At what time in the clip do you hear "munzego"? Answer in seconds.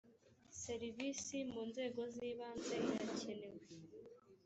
1.51-2.01